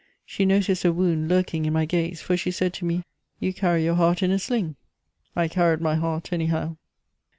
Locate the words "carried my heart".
5.47-6.33